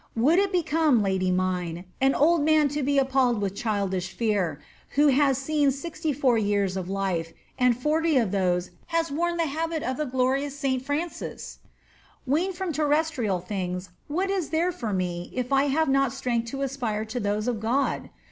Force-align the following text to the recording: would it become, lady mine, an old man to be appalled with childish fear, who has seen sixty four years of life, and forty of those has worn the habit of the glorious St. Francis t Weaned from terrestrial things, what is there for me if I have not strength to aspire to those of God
would 0.15 0.39
it 0.39 0.51
become, 0.51 1.03
lady 1.03 1.29
mine, 1.29 1.85
an 2.01 2.15
old 2.15 2.41
man 2.43 2.67
to 2.67 2.81
be 2.81 2.97
appalled 2.97 3.39
with 3.39 3.53
childish 3.53 4.13
fear, 4.15 4.59
who 4.95 5.09
has 5.09 5.37
seen 5.37 5.69
sixty 5.69 6.11
four 6.11 6.39
years 6.39 6.75
of 6.75 6.89
life, 6.89 7.33
and 7.59 7.77
forty 7.77 8.17
of 8.17 8.31
those 8.31 8.71
has 8.87 9.11
worn 9.11 9.37
the 9.37 9.45
habit 9.45 9.83
of 9.83 9.97
the 9.97 10.05
glorious 10.07 10.57
St. 10.57 10.83
Francis 10.83 11.59
t 11.61 11.69
Weaned 12.25 12.55
from 12.55 12.73
terrestrial 12.73 13.41
things, 13.41 13.91
what 14.07 14.31
is 14.31 14.49
there 14.49 14.71
for 14.71 14.91
me 14.91 15.29
if 15.35 15.53
I 15.53 15.65
have 15.65 15.87
not 15.87 16.11
strength 16.11 16.49
to 16.49 16.63
aspire 16.63 17.05
to 17.05 17.19
those 17.19 17.47
of 17.47 17.59
God 17.59 18.09